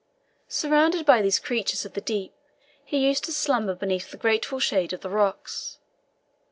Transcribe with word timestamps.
Surrounded 0.47 1.05
by 1.05 1.21
these 1.21 1.37
creatures 1.37 1.85
of 1.85 1.93
the 1.93 2.01
deep, 2.01 2.33
he 2.83 2.97
used 3.07 3.23
to 3.23 3.31
slumber 3.31 3.75
beneath 3.75 4.09
the 4.09 4.17
grateful 4.17 4.59
shade 4.59 4.93
of 4.93 5.01
the 5.01 5.11
rocks. 5.11 5.77